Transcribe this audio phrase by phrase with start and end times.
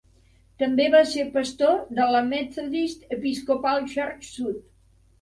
[0.63, 4.63] També va ser pastor de la Methodist Episcopal Church South.